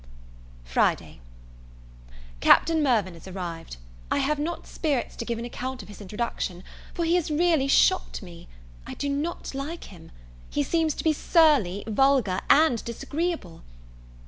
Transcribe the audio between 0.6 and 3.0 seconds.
Friday. Captain